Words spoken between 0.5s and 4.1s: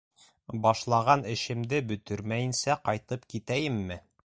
Башлаған эшемде бөтөрмәйенсә ҡайтып китәйемме?